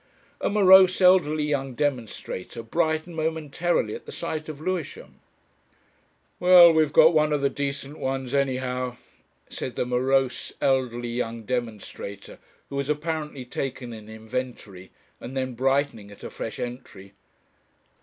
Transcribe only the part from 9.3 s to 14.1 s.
said the morose elderly young demonstrator, who was apparently taking an